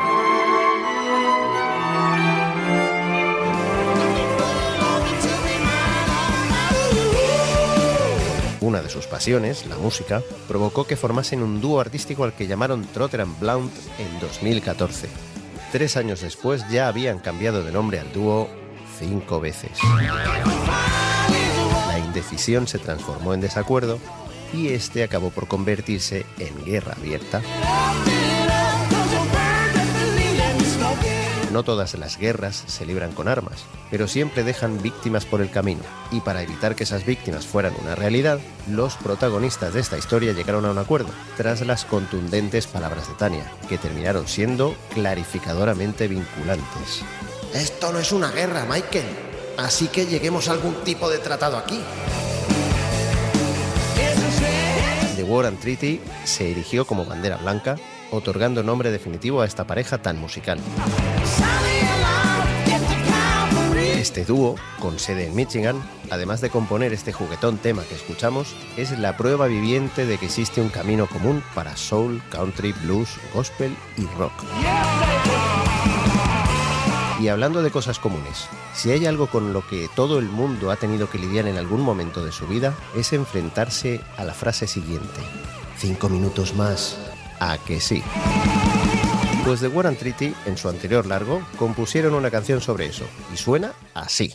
Una 8.61 8.81
de 8.81 8.89
sus 8.89 9.09
pasiones, 9.09 9.67
la 9.67 9.77
música, 9.79 10.23
provocó 10.47 10.87
que 10.87 10.95
formasen 10.95 11.43
un 11.43 11.61
dúo 11.61 11.81
artístico 11.81 12.23
al 12.23 12.35
que 12.35 12.47
llamaron 12.47 12.87
Trotter 12.87 13.25
Blount 13.41 13.75
en 13.99 14.21
2014. 14.21 15.09
Tres 15.73 15.97
años 15.97 16.21
después 16.21 16.65
ya 16.71 16.87
habían 16.87 17.19
cambiado 17.19 17.65
de 17.65 17.73
nombre 17.73 17.99
al 17.99 18.13
dúo 18.13 18.49
cinco 19.01 19.41
veces. 19.41 19.73
La 22.15 22.21
indecisión 22.21 22.69
se 22.69 22.79
transformó 22.79 23.35
en 23.35 23.41
desacuerdo 23.41 23.99
y 24.53 24.69
este 24.69 25.03
acabó 25.03 25.31
por 25.31 25.49
convertirse 25.49 26.25
en 26.39 26.65
guerra 26.65 26.95
abierta. 26.97 27.43
No 31.51 31.65
todas 31.65 31.95
las 31.95 32.17
guerras 32.17 32.63
se 32.69 32.87
libran 32.87 33.11
con 33.11 33.27
armas, 33.27 33.65
pero 33.91 34.07
siempre 34.07 34.45
dejan 34.45 34.81
víctimas 34.81 35.25
por 35.25 35.41
el 35.41 35.51
camino. 35.51 35.83
Y 36.13 36.21
para 36.21 36.43
evitar 36.43 36.77
que 36.77 36.85
esas 36.85 37.05
víctimas 37.05 37.47
fueran 37.47 37.75
una 37.83 37.97
realidad, 37.97 38.39
los 38.69 38.95
protagonistas 38.95 39.75
de 39.75 39.81
esta 39.81 39.99
historia 39.99 40.33
llegaron 40.35 40.65
a 40.67 40.71
un 40.71 40.79
acuerdo, 40.79 41.11
tras 41.37 41.67
las 41.67 41.85
contundentes 41.85 42.69
palabras 42.69 43.09
de 43.09 43.15
Tania, 43.15 43.51
que 43.69 43.77
terminaron 43.77 44.29
siendo 44.29 44.77
clarificadoramente 44.93 46.07
vinculantes. 46.07 47.03
Esto 47.53 47.93
no 47.93 47.99
es 47.99 48.13
una 48.13 48.31
guerra, 48.31 48.67
Michael. 48.67 49.34
Así 49.57 49.89
que 49.89 50.07
lleguemos 50.07 50.49
a 50.49 50.53
algún 50.53 50.75
tipo 50.85 51.09
de 51.09 51.19
tratado 51.19 51.57
aquí. 51.57 51.81
The 55.17 55.23
War 55.25 55.47
and 55.47 55.61
Treaty 55.61 56.01
se 56.25 56.51
erigió 56.51 56.87
como 56.87 57.05
bandera 57.05 57.37
blanca, 57.37 57.77
otorgando 58.11 58.63
nombre 58.63 58.91
definitivo 58.91 59.41
a 59.41 59.47
esta 59.47 59.67
pareja 59.67 59.99
tan 59.99 60.19
musical. 60.19 60.59
Este 64.05 64.27
dúo, 64.27 64.57
con 64.81 64.99
sede 64.99 65.29
en 65.29 65.35
Michigan, 65.35 65.83
además 66.11 66.43
de 66.43 66.51
componer 66.51 66.93
este 66.93 67.13
juguetón 67.13 67.57
tema 67.57 67.85
que 67.85 67.95
escuchamos, 67.95 68.55
es 68.77 68.99
la 68.99 69.17
prueba 69.17 69.47
viviente 69.47 70.05
de 70.05 70.19
que 70.19 70.27
existe 70.27 70.61
un 70.61 70.69
camino 70.69 71.07
común 71.07 71.43
para 71.55 71.75
soul, 71.77 72.23
country, 72.31 72.73
blues, 72.83 73.09
gospel 73.33 73.75
y 73.97 74.05
rock. 74.19 74.33
Y 77.21 77.29
hablando 77.29 77.63
de 77.63 77.71
cosas 77.71 77.99
comunes, 77.99 78.49
si 78.75 78.91
hay 78.91 79.07
algo 79.07 79.29
con 79.29 79.53
lo 79.53 79.67
que 79.67 79.89
todo 79.95 80.19
el 80.19 80.27
mundo 80.27 80.71
ha 80.71 80.77
tenido 80.77 81.09
que 81.09 81.19
lidiar 81.19 81.47
en 81.47 81.57
algún 81.57 81.81
momento 81.81 82.25
de 82.25 82.33
su 82.33 82.47
vida, 82.47 82.75
es 82.97 83.13
enfrentarse 83.13 84.01
a 84.17 84.25
la 84.25 84.35
frase 84.35 84.67
siguiente. 84.67 85.21
Cinco 85.79 86.09
minutos 86.09 86.55
más. 86.55 86.99
¿A 87.39 87.59
que 87.59 87.81
sí? 87.81 88.03
Pues 89.45 89.61
The 89.61 89.69
War 89.69 89.87
and 89.87 89.99
Treaty, 89.99 90.35
en 90.47 90.57
su 90.57 90.69
anterior 90.69 91.07
largo, 91.07 91.43
compusieron 91.57 92.15
una 92.15 92.31
canción 92.31 92.61
sobre 92.61 92.87
eso, 92.87 93.05
y 93.33 93.37
suena 93.37 93.73
así. 93.95 94.35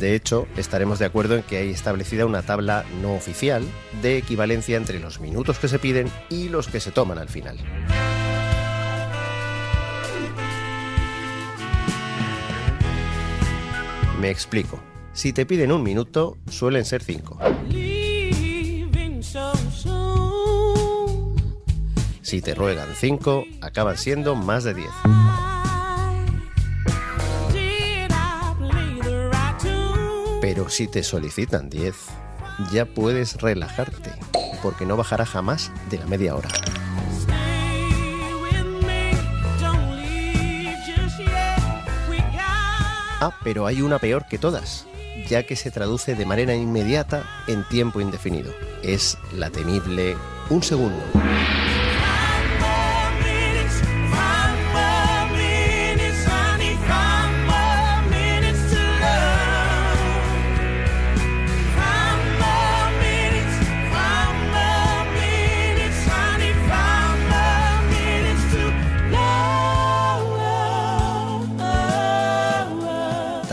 De 0.00 0.14
hecho, 0.14 0.46
estaremos 0.56 1.00
de 1.00 1.06
acuerdo 1.06 1.34
en 1.36 1.42
que 1.42 1.56
hay 1.56 1.70
establecida 1.70 2.24
una 2.24 2.42
tabla 2.42 2.84
no 3.02 3.14
oficial 3.14 3.64
de 4.00 4.16
equivalencia 4.16 4.76
entre 4.76 5.00
los 5.00 5.18
minutos 5.18 5.58
que 5.58 5.66
se 5.66 5.80
piden 5.80 6.08
y 6.30 6.48
los 6.48 6.68
que 6.68 6.78
se 6.78 6.92
toman 6.92 7.18
al 7.18 7.28
final. 7.28 7.58
Me 14.20 14.30
explico. 14.30 14.80
Si 15.12 15.32
te 15.32 15.46
piden 15.46 15.72
un 15.72 15.82
minuto, 15.82 16.36
suelen 16.48 16.84
ser 16.84 17.02
cinco. 17.02 17.38
Si 22.22 22.40
te 22.40 22.54
ruegan 22.54 22.88
cinco, 22.94 23.44
acaban 23.60 23.96
siendo 23.96 24.36
más 24.36 24.62
de 24.62 24.74
diez. 24.74 24.90
Pero 30.50 30.70
si 30.70 30.88
te 30.88 31.02
solicitan 31.02 31.68
10, 31.68 31.94
ya 32.72 32.86
puedes 32.86 33.34
relajarte, 33.36 34.10
porque 34.62 34.86
no 34.86 34.96
bajará 34.96 35.26
jamás 35.26 35.70
de 35.90 35.98
la 35.98 36.06
media 36.06 36.34
hora. 36.34 36.48
Ah, 43.20 43.38
pero 43.44 43.66
hay 43.66 43.82
una 43.82 43.98
peor 43.98 44.24
que 44.26 44.38
todas, 44.38 44.86
ya 45.28 45.42
que 45.42 45.54
se 45.54 45.70
traduce 45.70 46.14
de 46.14 46.24
manera 46.24 46.54
inmediata 46.54 47.28
en 47.46 47.68
tiempo 47.68 48.00
indefinido. 48.00 48.50
Es 48.82 49.18
la 49.34 49.50
temible 49.50 50.16
un 50.48 50.62
segundo. 50.62 51.04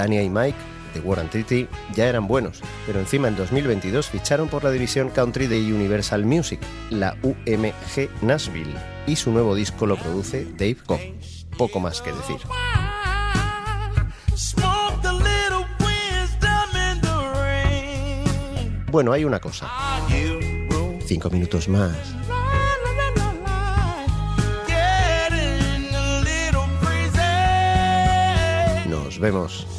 Tania 0.05 0.21
y 0.21 0.29
Mike 0.29 0.57
de 0.93 0.99
War 0.99 1.19
and 1.19 1.31
Treaty 1.31 1.67
ya 1.95 2.05
eran 2.05 2.27
buenos, 2.27 2.61
pero 2.85 2.99
encima 2.99 3.27
en 3.27 3.35
2022 3.35 4.07
ficharon 4.07 4.49
por 4.49 4.63
la 4.63 4.69
división 4.69 5.09
country 5.09 5.47
de 5.47 5.57
Universal 5.57 6.23
Music, 6.23 6.59
la 6.91 7.17
UMG 7.23 8.11
Nashville, 8.21 8.75
y 9.07 9.15
su 9.15 9.31
nuevo 9.31 9.55
disco 9.55 9.87
lo 9.87 9.97
produce 9.97 10.45
Dave 10.45 10.77
Cobb. 10.85 10.99
Poco 11.57 11.79
más 11.79 12.03
que 12.03 12.13
decir. 12.13 12.37
Bueno, 18.91 19.11
hay 19.11 19.25
una 19.25 19.39
cosa. 19.39 19.67
Cinco 21.07 21.31
minutos 21.31 21.67
más. 21.67 21.95
Nos 28.87 29.19
vemos. 29.19 29.74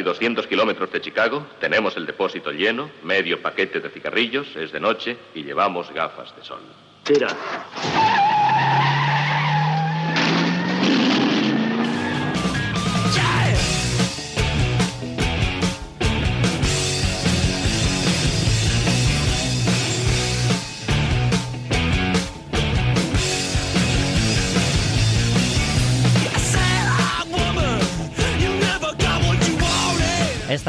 Casi 0.00 0.02
200 0.02 0.46
kilómetros 0.46 0.90
de 0.92 1.00
Chicago, 1.00 1.46
tenemos 1.60 1.96
el 1.96 2.06
depósito 2.06 2.50
lleno, 2.50 2.90
medio 3.02 3.42
paquete 3.42 3.80
de 3.80 3.90
cigarrillos, 3.90 4.56
es 4.56 4.72
de 4.72 4.80
noche 4.80 5.16
y 5.34 5.42
llevamos 5.42 5.92
gafas 5.92 6.34
de 6.36 6.44
sol. 6.44 6.60
Tira. 7.04 7.28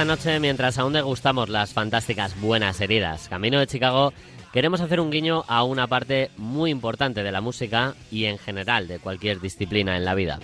Esta 0.01 0.15
noche, 0.15 0.39
mientras 0.39 0.79
aún 0.79 0.93
degustamos 0.93 1.47
las 1.47 1.73
fantásticas 1.73 2.41
buenas 2.41 2.81
heridas 2.81 3.27
Camino 3.29 3.59
de 3.59 3.67
Chicago, 3.67 4.13
queremos 4.51 4.81
hacer 4.81 4.99
un 4.99 5.11
guiño 5.11 5.43
a 5.47 5.63
una 5.63 5.85
parte 5.85 6.31
muy 6.37 6.71
importante 6.71 7.21
de 7.21 7.31
la 7.31 7.39
música 7.39 7.93
y 8.09 8.25
en 8.25 8.39
general 8.39 8.87
de 8.87 8.97
cualquier 8.97 9.39
disciplina 9.39 9.95
en 9.95 10.03
la 10.03 10.15
vida. 10.15 10.39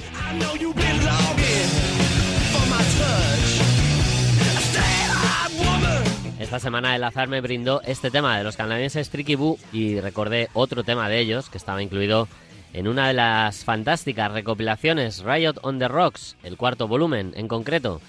Esta 6.39 6.59
semana 6.59 6.95
el 6.95 7.03
azar 7.03 7.27
me 7.27 7.41
brindó 7.41 7.81
este 7.81 8.11
tema 8.11 8.37
de 8.37 8.43
los 8.43 8.57
canadienses 8.57 9.09
Tricky 9.09 9.33
Boo 9.33 9.57
y 9.73 9.99
recordé 9.99 10.49
otro 10.53 10.83
tema 10.83 11.09
de 11.09 11.17
ellos 11.17 11.49
que 11.49 11.57
estaba 11.57 11.81
incluido 11.81 12.27
en 12.73 12.87
una 12.87 13.07
de 13.07 13.15
las 13.15 13.63
fantásticas 13.63 14.31
recopilaciones 14.31 15.23
Riot 15.23 15.55
on 15.63 15.79
the 15.79 15.87
Rocks, 15.87 16.35
el 16.43 16.57
cuarto 16.57 16.87
volumen 16.87 17.33
en 17.35 17.47
concreto, 17.47 18.01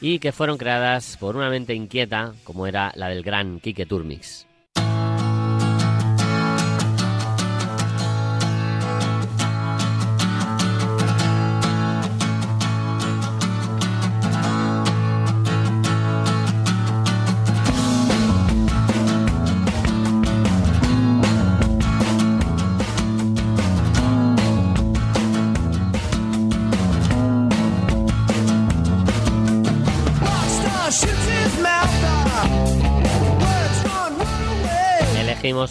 y 0.00 0.18
que 0.18 0.32
fueron 0.32 0.58
creadas 0.58 1.16
por 1.18 1.36
una 1.36 1.50
mente 1.50 1.74
inquieta 1.74 2.34
como 2.44 2.66
era 2.66 2.92
la 2.94 3.08
del 3.08 3.22
gran 3.22 3.60
Kike 3.60 3.86
Turmix. 3.86 4.46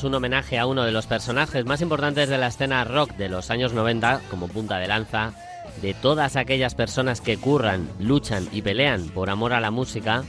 Un 0.01 0.15
homenaje 0.15 0.57
a 0.57 0.65
uno 0.65 0.83
de 0.83 0.91
los 0.91 1.05
personajes 1.05 1.65
más 1.65 1.79
importantes 1.81 2.27
de 2.27 2.39
la 2.39 2.47
escena 2.47 2.83
rock 2.83 3.11
de 3.11 3.29
los 3.29 3.51
años 3.51 3.73
90 3.73 4.21
como 4.31 4.47
punta 4.47 4.79
de 4.79 4.87
lanza 4.87 5.33
de 5.83 5.93
todas 5.93 6.35
aquellas 6.35 6.73
personas 6.73 7.21
que 7.21 7.37
curran, 7.37 7.87
luchan 7.99 8.49
y 8.51 8.63
pelean 8.63 9.09
por 9.09 9.29
amor 9.29 9.53
a 9.53 9.61
la 9.61 9.69
música 9.69 10.23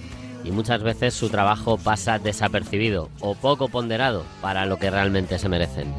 y 0.44 0.52
muchas 0.52 0.82
veces 0.82 1.14
su 1.14 1.30
trabajo 1.30 1.78
pasa 1.78 2.18
desapercibido 2.18 3.08
o 3.20 3.34
poco 3.34 3.68
ponderado 3.68 4.24
para 4.42 4.66
lo 4.66 4.76
que 4.76 4.90
realmente 4.90 5.38
se 5.38 5.48
merecen. 5.48 5.94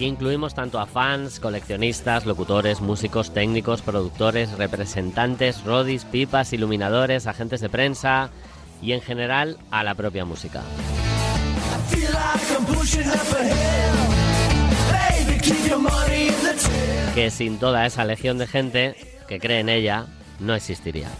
Aquí 0.00 0.06
incluimos 0.06 0.54
tanto 0.54 0.80
a 0.80 0.86
fans, 0.86 1.40
coleccionistas, 1.40 2.24
locutores, 2.24 2.80
músicos, 2.80 3.34
técnicos, 3.34 3.82
productores, 3.82 4.50
representantes, 4.52 5.62
rodis, 5.62 6.06
pipas, 6.06 6.54
iluminadores, 6.54 7.26
agentes 7.26 7.60
de 7.60 7.68
prensa 7.68 8.30
y 8.80 8.92
en 8.92 9.02
general 9.02 9.58
a 9.70 9.84
la 9.84 9.94
propia 9.94 10.24
música. 10.24 10.62
Que 17.14 17.30
sin 17.30 17.58
toda 17.58 17.84
esa 17.84 18.06
legión 18.06 18.38
de 18.38 18.46
gente 18.46 18.96
que 19.28 19.38
cree 19.38 19.60
en 19.60 19.68
ella, 19.68 20.06
no 20.38 20.54
existiría. 20.54 21.10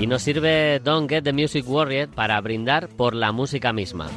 Y 0.00 0.06
nos 0.06 0.22
sirve 0.22 0.80
Don't 0.82 1.10
Get 1.10 1.24
the 1.24 1.32
Music 1.34 1.68
Worried 1.68 2.08
para 2.08 2.40
brindar 2.40 2.88
por 2.88 3.14
la 3.14 3.32
música 3.32 3.70
misma. 3.74 4.08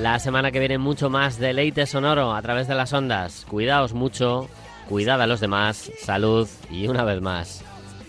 La 0.00 0.18
semana 0.18 0.50
que 0.50 0.58
viene 0.58 0.78
mucho 0.78 1.10
más 1.10 1.38
deleite 1.38 1.84
sonoro 1.84 2.34
a 2.34 2.40
través 2.40 2.66
de 2.66 2.74
las 2.74 2.94
ondas. 2.94 3.44
Cuidaos 3.46 3.92
mucho, 3.92 4.48
cuidad 4.88 5.20
a 5.20 5.26
los 5.26 5.40
demás, 5.40 5.92
salud 6.00 6.48
y 6.70 6.86
una 6.88 7.04
vez 7.04 7.20
más, 7.20 7.62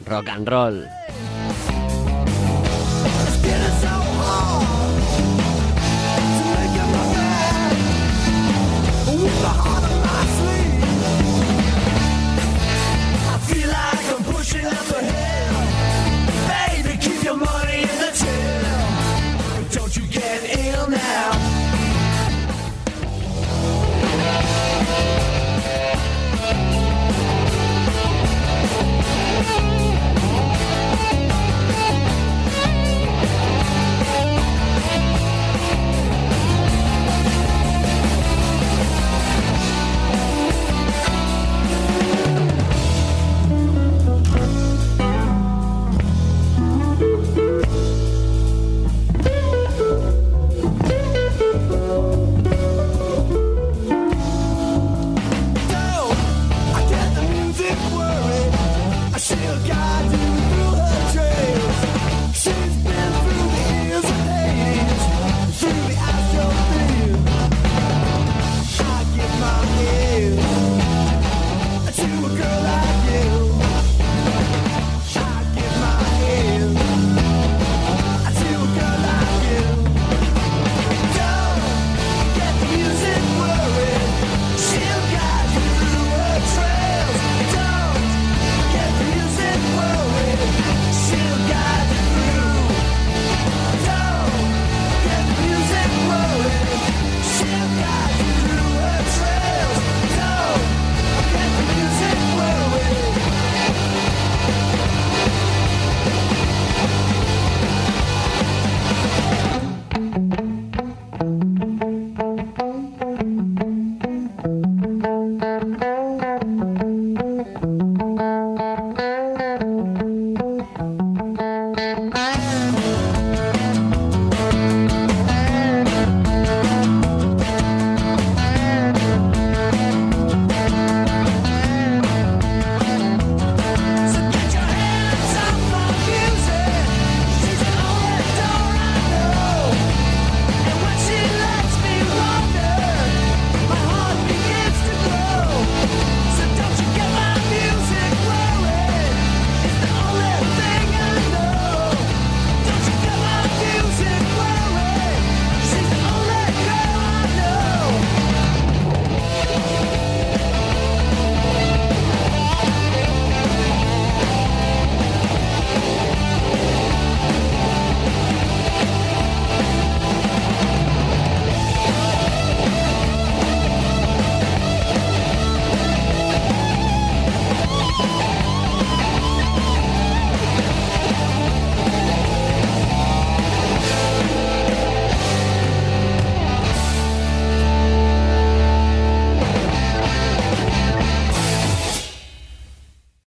rock 0.06 0.30
and 0.30 0.48
roll. 0.48 0.86